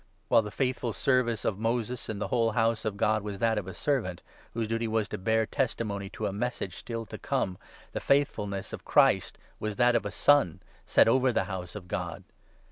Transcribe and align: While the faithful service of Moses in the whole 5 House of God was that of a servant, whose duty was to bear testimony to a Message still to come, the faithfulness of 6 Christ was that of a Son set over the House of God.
While 0.29 0.41
the 0.41 0.49
faithful 0.49 0.93
service 0.93 1.45
of 1.45 1.59
Moses 1.59 2.09
in 2.09 2.17
the 2.17 2.29
whole 2.29 2.49
5 2.53 2.55
House 2.55 2.85
of 2.85 2.97
God 2.97 3.21
was 3.21 3.37
that 3.37 3.59
of 3.59 3.67
a 3.67 3.73
servant, 3.75 4.23
whose 4.55 4.67
duty 4.67 4.87
was 4.87 5.07
to 5.09 5.19
bear 5.19 5.45
testimony 5.45 6.09
to 6.09 6.25
a 6.25 6.33
Message 6.33 6.75
still 6.75 7.05
to 7.05 7.19
come, 7.19 7.59
the 7.91 7.99
faithfulness 7.99 8.73
of 8.73 8.79
6 8.79 8.87
Christ 8.91 9.37
was 9.59 9.75
that 9.75 9.93
of 9.95 10.03
a 10.03 10.09
Son 10.09 10.59
set 10.87 11.07
over 11.07 11.31
the 11.31 11.43
House 11.43 11.75
of 11.75 11.87
God. 11.87 12.23